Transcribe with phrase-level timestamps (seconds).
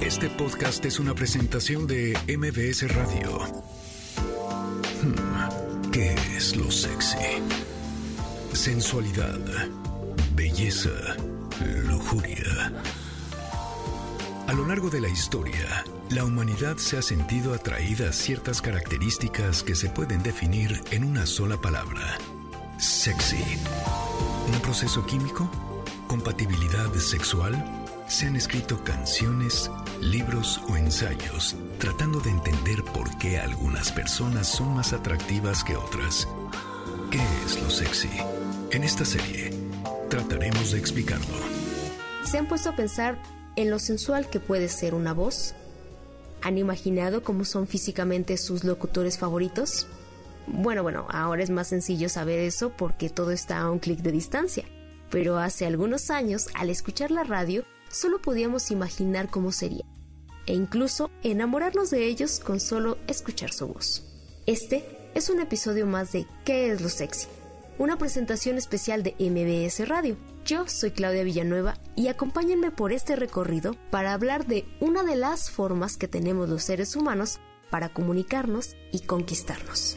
[0.00, 3.38] Este podcast es una presentación de MBS Radio.
[5.02, 7.16] Hmm, ¿Qué es lo sexy?
[8.52, 9.38] Sensualidad,
[10.34, 10.90] belleza,
[11.88, 12.72] lujuria.
[14.46, 19.62] A lo largo de la historia, la humanidad se ha sentido atraída a ciertas características
[19.62, 22.18] que se pueden definir en una sola palabra.
[22.78, 23.42] Sexy.
[24.52, 25.50] ¿Un proceso químico?
[26.06, 27.83] ¿Compatibilidad sexual?
[28.06, 29.70] Se han escrito canciones,
[30.00, 36.28] libros o ensayos tratando de entender por qué algunas personas son más atractivas que otras.
[37.10, 38.10] ¿Qué es lo sexy?
[38.70, 39.50] En esta serie
[40.10, 41.34] trataremos de explicarlo.
[42.24, 43.20] ¿Se han puesto a pensar
[43.56, 45.54] en lo sensual que puede ser una voz?
[46.42, 49.86] ¿Han imaginado cómo son físicamente sus locutores favoritos?
[50.46, 54.12] Bueno, bueno, ahora es más sencillo saber eso porque todo está a un clic de
[54.12, 54.64] distancia.
[55.10, 59.84] Pero hace algunos años, al escuchar la radio, solo podíamos imaginar cómo sería,
[60.46, 64.02] e incluso enamorarnos de ellos con solo escuchar su voz.
[64.46, 67.28] Este es un episodio más de ¿Qué es lo sexy?
[67.78, 70.16] Una presentación especial de MBS Radio.
[70.44, 75.50] Yo soy Claudia Villanueva y acompáñenme por este recorrido para hablar de una de las
[75.50, 77.38] formas que tenemos los seres humanos
[77.70, 79.96] para comunicarnos y conquistarnos.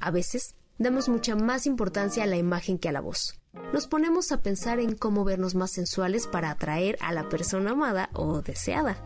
[0.00, 3.40] A veces damos mucha más importancia a la imagen que a la voz.
[3.72, 8.10] Nos ponemos a pensar en cómo vernos más sensuales para atraer a la persona amada
[8.14, 8.96] o deseada.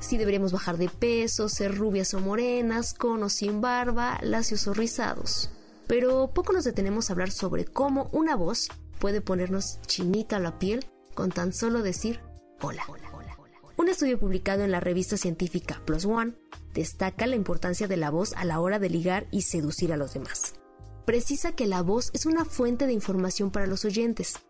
[0.00, 4.74] Si deberíamos bajar de peso, ser rubias o morenas, con o sin barba, lacios o
[4.74, 5.50] rizados.
[5.86, 10.58] Pero poco nos detenemos a hablar sobre cómo una voz puede ponernos chinita a la
[10.58, 12.20] piel con tan solo decir
[12.60, 12.82] hola.
[13.76, 16.34] Un estudio publicado en la revista científica Plus One
[16.74, 20.14] destaca la importancia de la voz a la hora de ligar y seducir a los
[20.14, 20.54] demás
[21.08, 24.40] precisa que la voz es una fuente de información para los oyentes.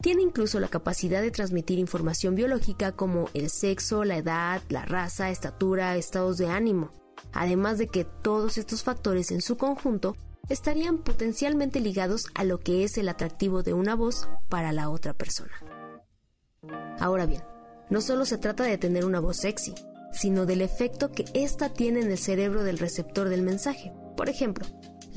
[0.00, 5.28] Tiene incluso la capacidad de transmitir información biológica como el sexo, la edad, la raza,
[5.28, 6.92] estatura, estados de ánimo,
[7.34, 10.16] además de que todos estos factores en su conjunto
[10.48, 15.12] estarían potencialmente ligados a lo que es el atractivo de una voz para la otra
[15.12, 15.52] persona.
[16.98, 17.42] Ahora bien,
[17.90, 19.74] no solo se trata de tener una voz sexy,
[20.10, 23.92] sino del efecto que ésta tiene en el cerebro del receptor del mensaje.
[24.16, 24.66] Por ejemplo,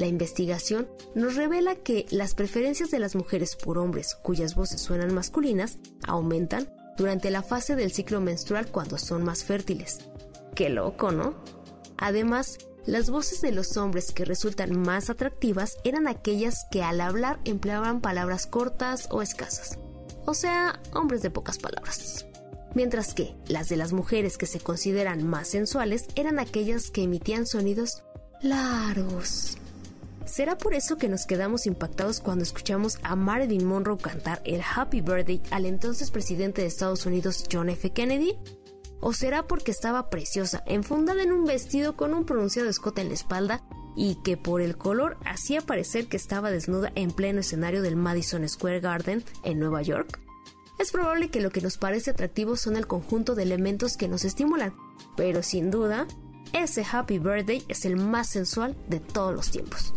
[0.01, 5.13] la investigación nos revela que las preferencias de las mujeres por hombres cuyas voces suenan
[5.13, 9.99] masculinas aumentan durante la fase del ciclo menstrual cuando son más fértiles.
[10.55, 11.35] Qué loco, ¿no?
[11.97, 17.39] Además, las voces de los hombres que resultan más atractivas eran aquellas que al hablar
[17.45, 19.77] empleaban palabras cortas o escasas.
[20.25, 22.25] O sea, hombres de pocas palabras.
[22.73, 27.45] Mientras que las de las mujeres que se consideran más sensuales eran aquellas que emitían
[27.45, 28.03] sonidos
[28.41, 29.60] largos.
[30.31, 35.01] ¿Será por eso que nos quedamos impactados cuando escuchamos a Marilyn Monroe cantar el Happy
[35.01, 37.91] Birthday al entonces presidente de Estados Unidos John F.
[37.91, 38.37] Kennedy?
[39.01, 43.15] ¿O será porque estaba preciosa, enfundada en un vestido con un pronunciado escote en la
[43.15, 43.61] espalda
[43.93, 48.47] y que por el color hacía parecer que estaba desnuda en pleno escenario del Madison
[48.47, 50.21] Square Garden en Nueva York?
[50.79, 54.23] Es probable que lo que nos parece atractivo son el conjunto de elementos que nos
[54.23, 54.73] estimulan,
[55.17, 56.07] pero sin duda,
[56.53, 59.93] ese Happy Birthday es el más sensual de todos los tiempos.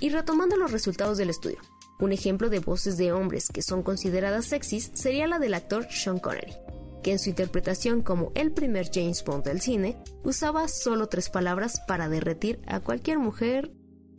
[0.00, 1.58] Y retomando los resultados del estudio,
[1.98, 6.20] un ejemplo de voces de hombres que son consideradas sexys sería la del actor Sean
[6.20, 6.54] Connery,
[7.02, 11.80] que en su interpretación como el primer James Bond del cine usaba solo tres palabras
[11.88, 13.72] para derretir a cualquier mujer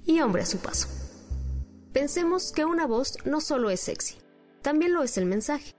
[0.06, 0.90] y hombre a su paso.
[1.94, 4.18] Pensemos que una voz no solo es sexy,
[4.62, 5.76] también lo es el mensaje.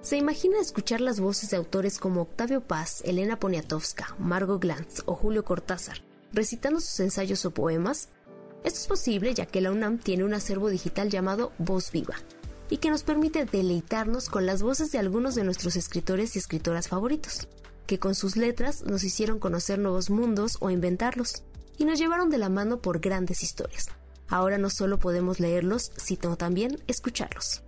[0.00, 5.14] ¿Se imagina escuchar las voces de autores como Octavio Paz, Elena Poniatowska, Margot Glantz o
[5.14, 6.02] Julio Cortázar
[6.32, 8.08] recitando sus ensayos o poemas?
[8.64, 12.14] Esto es posible ya que la UNAM tiene un acervo digital llamado Voz Viva
[12.70, 16.88] y que nos permite deleitarnos con las voces de algunos de nuestros escritores y escritoras
[16.88, 17.48] favoritos,
[17.86, 21.42] que con sus letras nos hicieron conocer nuevos mundos o inventarlos,
[21.76, 23.88] y nos llevaron de la mano por grandes historias.
[24.28, 27.62] Ahora no solo podemos leerlos, sino también escucharlos.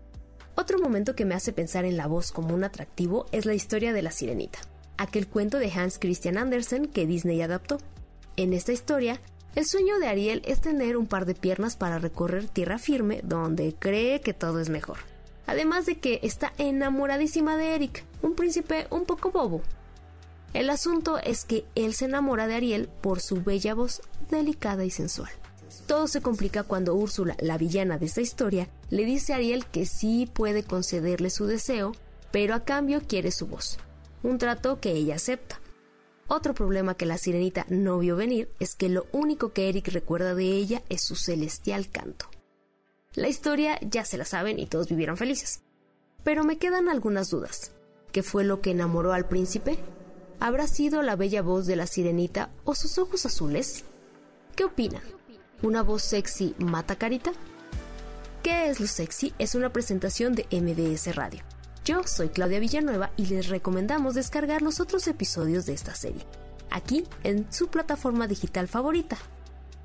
[0.54, 3.92] Otro momento que me hace pensar en la voz como un atractivo es la historia
[3.92, 4.60] de la sirenita,
[4.96, 7.78] aquel cuento de Hans Christian Andersen que Disney adaptó.
[8.36, 9.20] En esta historia,
[9.54, 13.74] el sueño de Ariel es tener un par de piernas para recorrer tierra firme donde
[13.78, 14.98] cree que todo es mejor.
[15.46, 19.62] Además de que está enamoradísima de Eric, un príncipe un poco bobo.
[20.54, 24.90] El asunto es que él se enamora de Ariel por su bella voz delicada y
[24.90, 25.30] sensual.
[25.86, 29.86] Todo se complica cuando Úrsula, la villana de esta historia, le dice a Ariel que
[29.86, 31.92] sí puede concederle su deseo,
[32.30, 33.78] pero a cambio quiere su voz.
[34.22, 35.60] Un trato que ella acepta.
[36.26, 40.34] Otro problema que la sirenita no vio venir es que lo único que Eric recuerda
[40.34, 42.26] de ella es su celestial canto.
[43.14, 45.60] La historia ya se la saben y todos vivieron felices.
[46.24, 47.72] Pero me quedan algunas dudas.
[48.10, 49.78] ¿Qué fue lo que enamoró al príncipe?
[50.40, 53.84] ¿Habrá sido la bella voz de la sirenita o sus ojos azules?
[54.56, 55.02] ¿Qué opinan?
[55.62, 57.32] ¿Una voz sexy mata carita?
[58.42, 59.32] ¿Qué es lo sexy?
[59.38, 61.42] Es una presentación de MBS Radio.
[61.84, 66.24] Yo soy Claudia Villanueva y les recomendamos descargar los otros episodios de esta serie,
[66.70, 69.18] aquí en su plataforma digital favorita.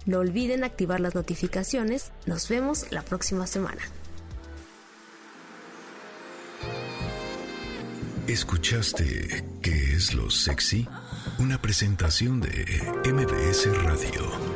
[0.06, 2.14] No olviden activar las notificaciones.
[2.26, 3.82] Nos vemos la próxima semana.
[8.28, 10.88] ¿Escuchaste qué es lo sexy?
[11.38, 12.82] Una presentación de
[13.12, 14.49] MBS Radio.